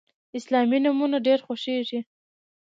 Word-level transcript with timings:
اسلامي 0.37 0.77
نومونه 0.85 1.17
ډیر 1.27 1.39
خوښیږي. 1.45 1.99